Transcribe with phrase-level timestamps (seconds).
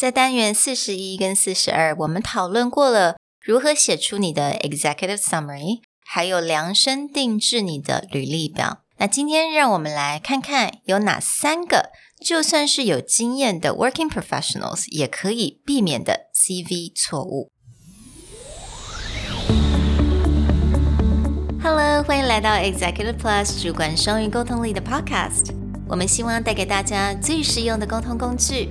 [0.00, 8.78] 在单元四十一跟四十二，我们讨论过了如何写出你的 executive summary，还有量身定制你的履历表。
[8.96, 11.90] 那今天让我们来看看有哪三个，
[12.24, 17.50] 就算是有经验的 working professionals 也可以避免的 CV 错误。
[21.62, 25.54] Hello，欢迎来到 Executive Plus 主管双语沟通力的 Podcast。
[25.86, 28.70] 我们希望带给大家最实用的沟通工具。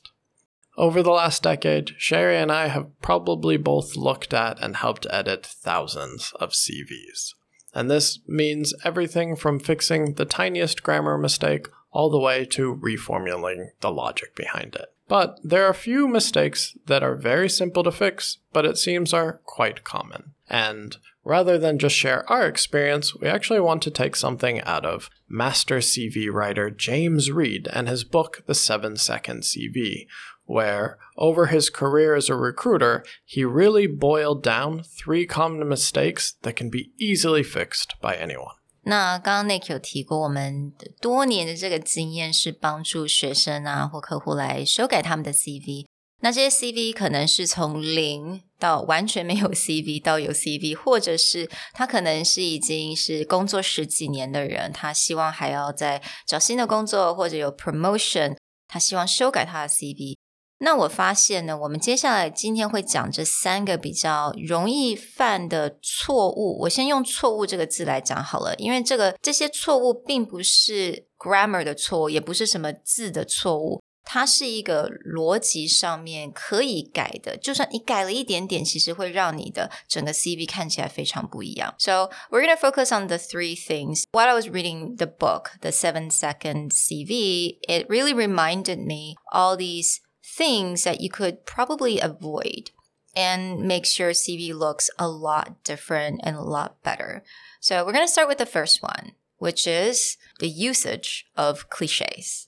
[0.81, 5.45] Over the last decade, Sherry and I have probably both looked at and helped edit
[5.45, 7.35] thousands of CVs.
[7.71, 13.67] And this means everything from fixing the tiniest grammar mistake all the way to reformulating
[13.81, 14.91] the logic behind it.
[15.07, 19.13] But there are a few mistakes that are very simple to fix, but it seems
[19.13, 20.31] are quite common.
[20.49, 25.11] And rather than just share our experience, we actually want to take something out of
[25.29, 30.07] master CV writer James Reed and his book, The 7 Second CV,
[30.50, 36.54] where, over his career as a recruiter, he really boiled down three common mistakes that
[36.56, 38.56] can be easily fixed by anyone.
[38.82, 45.86] 那刚刚 Nick 有提过，我们多年的这个经验是帮助学生啊或客户来修改他们的 CV。
[46.20, 60.16] 那这些 CV 可能是从零到完全没有 CV 到有 CV，或者是他可能是已经是工作十几年的人，他希望还要再找新的工作或者有 promotion，他希望修改他的 CV。
[60.63, 66.59] 那我发现呢，我们接下来今天会讲这三个比较容易犯的错误。
[66.61, 77.35] 我先用“错误”这个字来讲好了，因为这个这些错误并不是 grammar 的错误，也不是什么字的错误，它是一个逻辑上面可以改的。
[77.35, 81.73] 就算你改了一点点，其实会让你的整个 CV 看起来非常不一样。
[81.79, 84.03] So we're gonna focus on the three things.
[84.11, 89.57] While I was reading the book, The Seven Second CV, it really reminded me all
[89.57, 92.71] these things that you could probably avoid
[93.15, 97.23] and make sure CV looks a lot different and a lot better.
[97.59, 102.47] So we're going to start with the first one, which is the usage of cliches.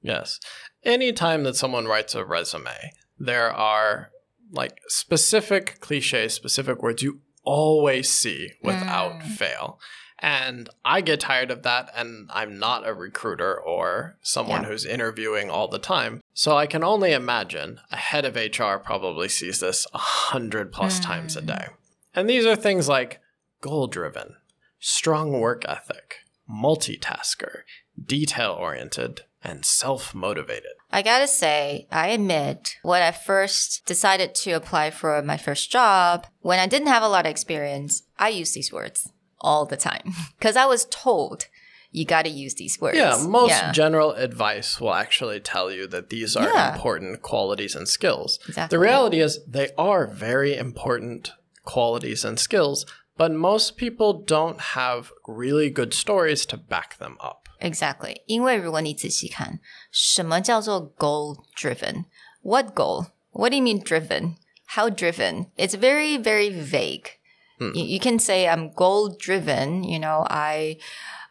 [0.00, 0.38] Yes.
[0.84, 4.10] Anytime that someone writes a resume, there are
[4.52, 9.22] like specific cliches, specific words you always see without mm.
[9.22, 9.80] fail.
[10.18, 14.68] And I get tired of that, and I'm not a recruiter or someone yeah.
[14.68, 16.22] who's interviewing all the time.
[16.32, 21.00] So I can only imagine a head of HR probably sees this a hundred plus
[21.00, 21.04] mm.
[21.04, 21.46] times a mm.
[21.46, 21.66] day.
[22.14, 23.20] And these are things like
[23.60, 24.36] goal driven,
[24.78, 26.16] strong work ethic,
[26.50, 27.60] multitasker,
[28.02, 30.72] detail oriented, and self motivated.
[30.90, 36.26] I gotta say, I admit, when I first decided to apply for my first job,
[36.40, 39.12] when I didn't have a lot of experience, I used these words
[39.45, 41.47] all the time because I was told
[41.91, 42.97] you got to use these words.
[42.97, 43.71] Yeah, most yeah.
[43.71, 46.73] general advice will actually tell you that these are yeah.
[46.73, 48.39] important qualities and skills.
[48.47, 48.75] Exactly.
[48.75, 51.33] The reality is they are very important
[51.65, 52.85] qualities and skills,
[53.17, 57.49] but most people don't have really good stories to back them up.
[57.59, 58.21] Exactly.
[58.25, 59.59] 因为如果你仔细看，
[59.91, 62.05] 什么叫做 goal driven?
[62.41, 63.07] What goal?
[63.31, 64.37] What do you mean driven?
[64.75, 65.47] How driven?
[65.57, 67.19] It's very, very vague.
[67.58, 67.72] Hmm.
[67.74, 69.84] You, you can say I'm goal driven.
[69.84, 70.78] You know, I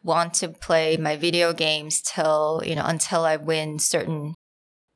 [0.03, 4.35] want to play my video games till you know until I win certain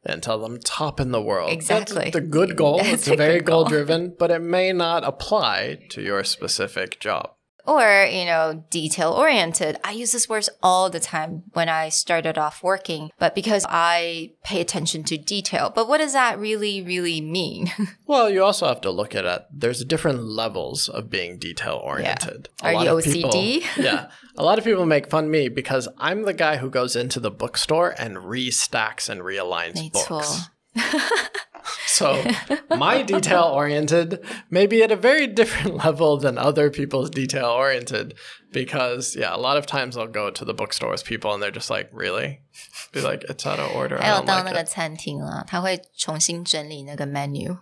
[0.06, 1.52] until I'm top in the world.
[1.52, 2.06] Exactly.
[2.06, 2.78] That's the good goal.
[2.84, 7.32] That's it's a very goal driven, but it may not apply to your specific job
[7.70, 12.38] or you know detail oriented i use this word all the time when i started
[12.38, 15.72] off working but because i pay attention to detail.
[15.74, 17.72] But what does that really really mean?
[18.06, 22.50] Well you also have to look at it there's different levels of being detail oriented
[22.64, 22.68] yeah.
[22.68, 24.10] are you ocd people, yeah.
[24.36, 27.20] A lot of people make fun of me because i'm the guy who goes into
[27.20, 30.50] the bookstore and restacks and realigns books
[31.87, 32.23] So
[32.71, 38.15] my detail oriented may be at a very different level than other people's detail oriented
[38.53, 41.51] because yeah, a lot of times I'll go to the bookstore with people and they're
[41.51, 42.41] just like, really?
[42.93, 43.99] Be like, it's out of order.
[43.99, 47.59] 还 I 有 don't 到 like 那个 it." 餐厅啦，他会重新整理那个 menu。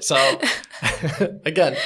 [0.00, 0.16] So
[1.44, 1.76] again,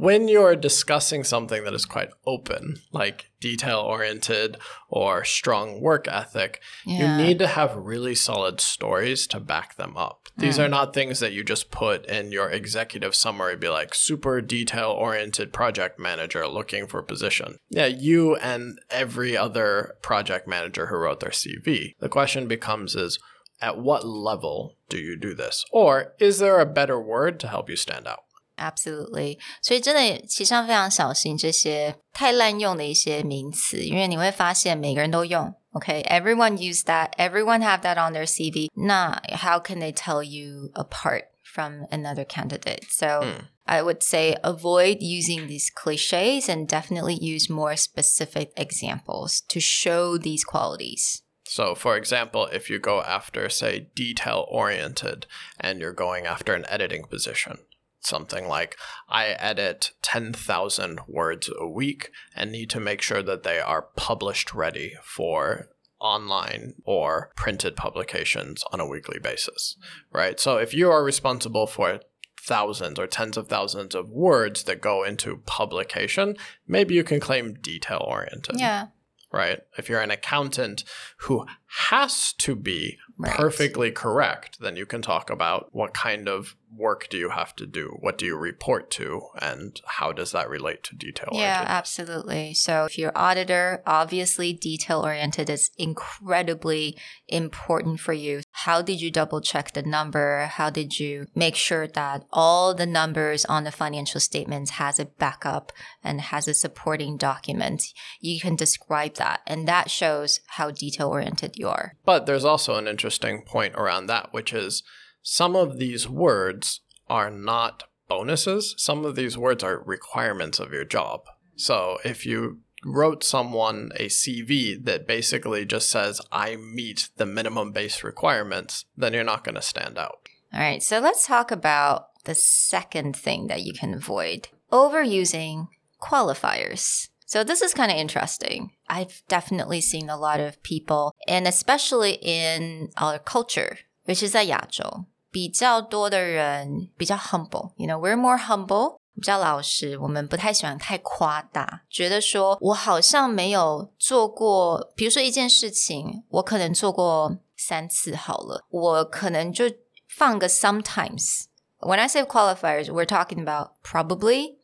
[0.00, 4.56] when you're discussing something that is quite open, like detail oriented
[4.88, 7.18] or strong work ethic, Yeah.
[7.18, 10.28] you need to have really solid stories to back them up.
[10.38, 10.70] These are mm.
[10.70, 15.52] not things that you just put in your executive summary, be like super detail oriented
[15.52, 17.58] project manager looking for position.
[17.70, 21.94] Yeah, you and every other project manager who wrote their CV.
[22.00, 23.18] The question becomes is
[23.62, 25.64] at what level do you do this?
[25.72, 28.20] Or is there a better word to help you stand out?
[28.57, 35.51] Absolutely，所以真的其实要非常小心这些太滥用的一些名词，因为你会发现每个人都用。
[35.71, 38.69] OK，everyone、use that，everyone have that on their CV。
[38.75, 42.83] 那 how can they tell you apart from another candidate?
[42.89, 50.17] So、I would say avoid using these cliches and definitely use more specific examples to show
[50.17, 51.21] these qualities.
[51.47, 55.25] So, for example, if you go after, say, detail oriented
[55.59, 57.59] and you're going after an editing position,
[58.06, 58.76] something like
[59.08, 64.54] I edit 10,000 words a week and need to make sure that they are published
[64.54, 65.68] ready for
[66.00, 69.76] online or printed publications on a weekly basis,
[70.12, 70.38] right?
[70.38, 72.00] So, if you are responsible for
[72.40, 76.36] thousands or tens of thousands of words that go into publication,
[76.66, 78.88] maybe you can claim detail oriented Yeah.
[79.32, 79.60] Right?
[79.76, 80.84] If you're an accountant
[81.18, 83.34] who has to be Right.
[83.34, 87.66] perfectly correct, then you can talk about what kind of work do you have to
[87.66, 87.96] do?
[88.00, 89.22] What do you report to?
[89.40, 92.52] And how does that relate to detail Yeah, absolutely.
[92.52, 98.42] So if you're auditor, obviously detail oriented is incredibly important for you.
[98.60, 100.46] How did you double check the number?
[100.46, 105.04] How did you make sure that all the numbers on the financial statements has a
[105.04, 105.72] backup
[106.02, 107.84] and has a supporting document?
[108.18, 111.96] You can describe that and that shows how detail oriented you are.
[112.06, 114.82] But there's also an interesting point around that, which is
[115.22, 118.74] some of these words are not bonuses.
[118.78, 121.20] Some of these words are requirements of your job.
[121.56, 127.71] So if you wrote someone a CV that basically just says, I meet the minimum
[127.71, 130.27] base requirements, then you're not going to stand out.
[130.53, 135.67] All right, so let's talk about the second thing that you can avoid overusing
[136.01, 137.09] qualifiers.
[137.25, 138.71] So, this is kind of interesting.
[138.89, 147.15] I've definitely seen a lot of people, and especially in our culture, which is 在亚洲，比较多的人比较
[147.15, 147.71] humble.
[147.77, 148.97] You know, we're more humble.
[149.15, 159.65] 比较老实，我们不太喜欢太夸大，觉得说我好像没有做过，比如说一件事情，我可能做过三次好了，我可能就
[160.07, 161.45] 放个 sometimes.
[161.79, 164.57] When I say qualifiers, we're talking about probably,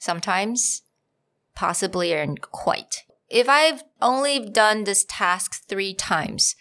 [0.00, 0.80] sometimes,
[1.54, 3.04] possibly, and quite.
[3.28, 6.52] If I've only done this task three times,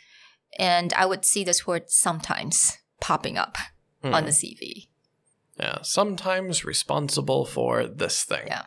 [0.59, 3.57] and I would see this word sometimes popping up
[4.03, 4.89] on the CV.
[5.62, 8.46] Yeah, sometimes responsible for this thing.
[8.48, 8.64] Yeah.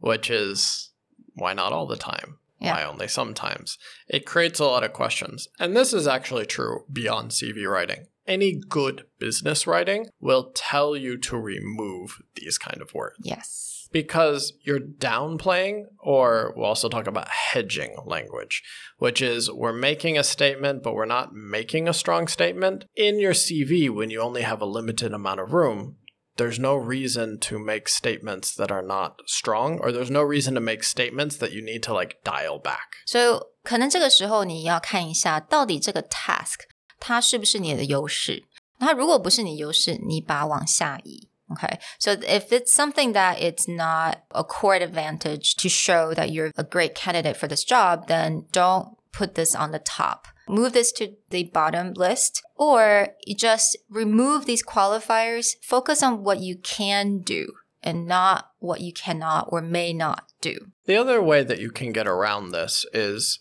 [0.00, 0.90] Which is
[1.34, 2.38] why not all the time?
[2.60, 2.74] Yeah.
[2.74, 3.78] Why only sometimes?
[4.08, 5.48] It creates a lot of questions.
[5.60, 8.06] And this is actually true beyond CV writing.
[8.26, 13.88] Any good business writing will tell you to remove these kind of words Yes.
[13.92, 18.62] because you're downplaying, or we'll also talk about hedging language,
[18.98, 22.86] which is we're making a statement, but we're not making a strong statement.
[22.96, 25.96] In your CV, when you only have a limited amount of room,
[26.37, 30.61] there's no reason to make statements that are not strong, or there's no reason to
[30.61, 33.03] make statements that you need to like dial back.
[33.05, 33.25] 所以
[33.63, 36.61] 可能这个时候你要看一下，到底这个 task
[36.99, 38.45] 它是不是你的优势。
[38.79, 41.27] 那如果不是你优势，你把它往下移。
[41.49, 46.63] Okay, so if it's something that it's not a core advantage to show that you're a
[46.63, 50.25] great candidate for this job, then don't put this on the top.
[50.48, 55.54] Move this to the bottom list, or you just remove these qualifiers.
[55.62, 60.72] Focus on what you can do and not what you cannot or may not do.
[60.86, 63.40] The other way that you can get around this is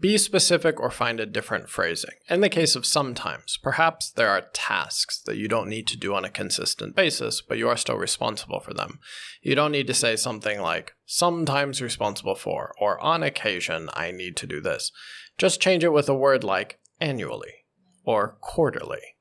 [0.00, 2.14] be specific or find a different phrasing.
[2.28, 6.14] In the case of sometimes, perhaps there are tasks that you don't need to do
[6.14, 9.00] on a consistent basis, but you are still responsible for them.
[9.42, 14.36] You don't need to say something like, sometimes responsible for, or on occasion, I need
[14.36, 14.92] to do this.
[15.42, 17.64] Just change it with a word like annually,
[18.04, 19.16] or quarterly,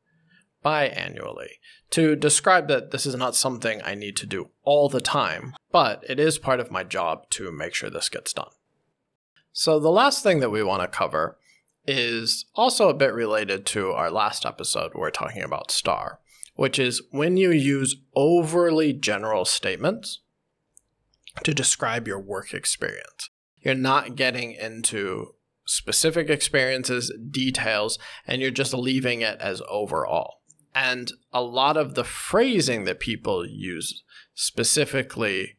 [0.63, 1.53] biannually,
[1.89, 6.03] to describe that this is not something I need to do all the time, but
[6.07, 8.51] it is part of my job to make sure this gets done.
[9.51, 11.39] So, the last thing that we want to cover
[11.87, 14.93] is also a bit related to our last episode.
[14.93, 16.19] Where we're talking about STAR,
[16.53, 20.19] which is when you use overly general statements
[21.43, 23.31] to describe your work experience.
[23.59, 25.33] You're not getting into
[25.70, 30.40] specific experiences, details, and you're just leaving it as overall.
[30.72, 35.56] And a lot of the phrasing that people use specifically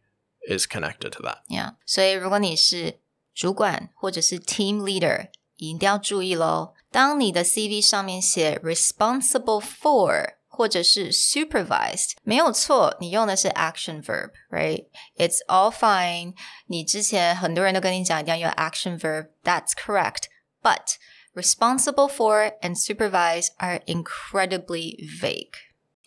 [0.48, 1.40] is connected to that.
[1.50, 1.76] Yeah.
[1.86, 3.00] 所以如果你是
[3.34, 6.76] 主管或者是 team leader，一定要注意喽。
[6.92, 16.34] 当你的 CV 上面写 responsible for 或者是 supervised，没有错，你用的是 action verb，right？It's all fine。
[16.66, 20.98] 你之前很多人都跟你讲一定要用 action verb，that's correct。But
[21.36, 25.54] responsible for and supervise are incredibly vague.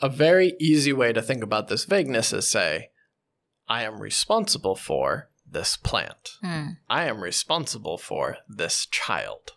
[0.00, 2.90] A very easy way to think about this vagueness is say,
[3.66, 6.38] I am responsible for this plant.
[6.42, 6.78] Mm.
[6.88, 9.52] I am responsible for this child.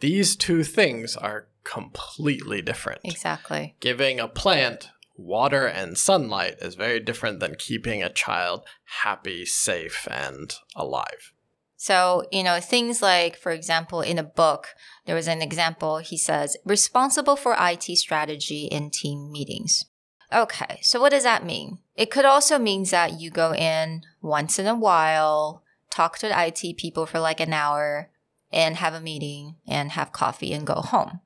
[0.00, 3.01] These two things are completely different.
[3.03, 3.75] Exactly.
[3.79, 8.63] Giving a plant water and sunlight is very different than keeping a child
[9.03, 11.33] happy, safe, and alive.
[11.75, 14.67] So, you know, things like, for example, in a book,
[15.05, 19.85] there was an example, he says, responsible for IT strategy in team meetings.
[20.31, 21.79] Okay, so what does that mean?
[21.95, 26.47] It could also mean that you go in once in a while, talk to the
[26.47, 28.09] IT people for like an hour,
[28.51, 31.21] and have a meeting and have coffee and go home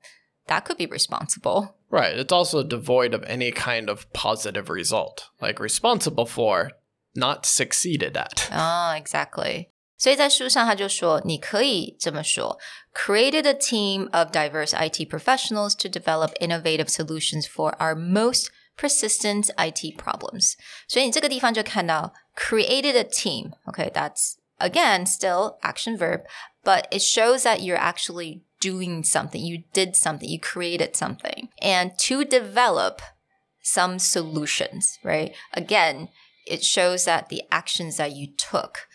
[0.47, 1.75] That could be responsible.
[1.91, 2.17] Right.
[2.17, 6.71] It's also devoid of any kind of positive result, like responsible for,
[7.15, 8.49] not succeeded at.
[8.51, 9.69] Oh, exactly.
[9.97, 12.57] 所以在书上他就说，你可以这么说：
[12.93, 18.47] created a team of diverse IT professionals to develop innovative solutions for our most
[18.77, 20.53] persistent IT problems.
[20.87, 23.51] 所以你这个地方就看到 created a team.
[23.65, 26.21] Okay, that's again still action verb,
[26.63, 29.42] but it shows that you're actually doing something.
[29.42, 30.26] You did something.
[30.26, 33.02] You created something, and to develop
[33.60, 34.98] some solutions.
[35.04, 35.34] Right?
[35.52, 36.08] Again,
[36.46, 38.88] it shows that the actions that you took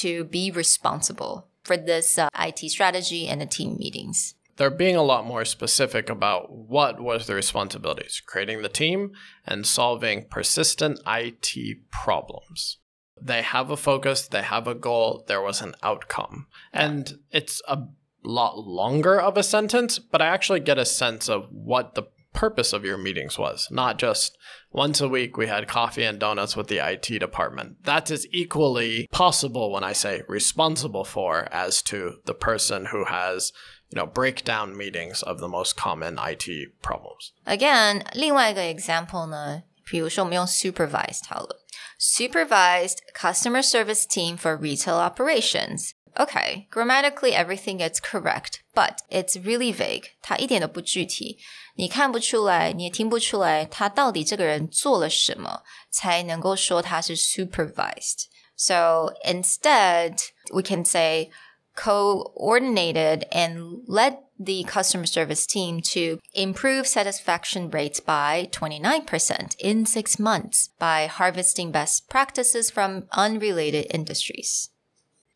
[0.00, 4.34] to be responsible for this uh, IT strategy and the team meetings.
[4.56, 9.12] They're being a lot more specific about what was the responsibilities, creating the team
[9.46, 12.78] and solving persistent IT problems.
[13.20, 16.46] They have a focus, they have a goal, there was an outcome.
[16.72, 17.78] And it's a
[18.23, 22.73] lot longer of a sentence, but I actually get a sense of what the purpose
[22.73, 24.37] of your meetings was, not just
[24.71, 27.83] once a week we had coffee and donuts with the IT department.
[27.85, 33.51] That is equally possible when I say responsible for as to the person who has
[33.89, 36.47] you know, breakdown meetings of the most common IT
[36.81, 37.31] problems.
[37.45, 41.63] Again, 另外一个 example 呢，比如说我们用 supervised 好了，
[41.97, 45.93] supervised customer service team for retail operations.
[46.15, 50.05] Okay, grammatically everything is correct, but it's really vague.
[50.21, 51.37] 它一点都不具体。
[51.75, 55.61] 你看不出来，你也听不出来，他到底这个人做了什么，
[55.91, 58.25] 才能够说他是 supervised.
[58.55, 60.17] So instead,
[60.51, 61.29] we can say
[61.75, 70.17] coordinated and led the customer service team to improve satisfaction rates by 29% in six
[70.17, 74.70] months by harvesting best practices from unrelated industries.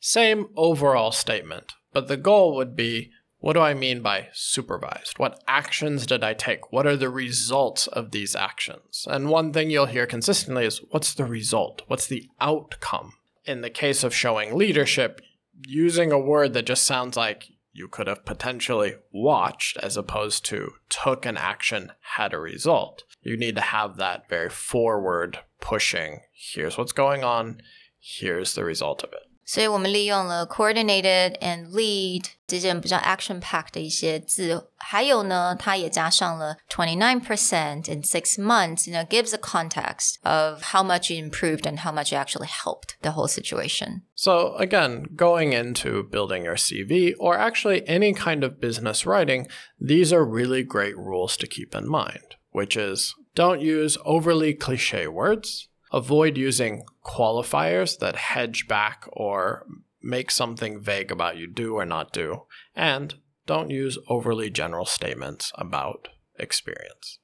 [0.00, 5.19] Same overall statement, but the goal would be what do I mean by supervised?
[5.19, 6.73] What actions did I take?
[6.73, 9.07] What are the results of these actions?
[9.09, 11.83] And one thing you'll hear consistently is what's the result?
[11.87, 13.12] What's the outcome?
[13.45, 15.21] In the case of showing leadership,
[15.67, 20.73] using a word that just sounds like you could have potentially watched as opposed to
[20.88, 23.05] took an action, had a result.
[23.21, 26.21] You need to have that very forward pushing.
[26.33, 27.61] Here's what's going on.
[28.00, 29.25] Here's the result of it.
[29.46, 38.90] 所以我们利用了 coordinated and lead 这件比较 action pack 的一些字，还有呢，它也加上了 twenty nine percent in six months.
[38.90, 42.48] You know, gives a context of how much you improved and how much you actually
[42.48, 44.04] helped the whole situation.
[44.16, 49.48] So again, going into building your CV or actually any kind of business writing,
[49.80, 55.08] these are really great rules to keep in mind, which is don't use overly cliche
[55.08, 59.66] words Avoid using qualifiers that hedge back or
[60.01, 62.46] make something vague about you do or not do.
[62.75, 66.08] And don't use overly general statements about
[66.40, 67.20] experience.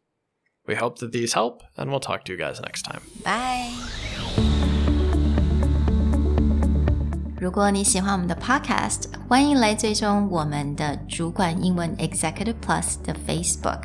[0.67, 3.01] We hope that these help, and we'll talk to you guys next time.
[3.23, 3.71] Bye.
[7.39, 13.83] 如果你喜欢我们的 Podcast，欢迎来追踪我们的主管英文 Executive Plus 的 Facebook。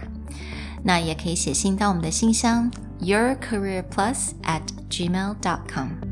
[0.83, 2.69] 那也可以写信到我们的信箱
[3.00, 6.07] yourcareerplus at gmail.com.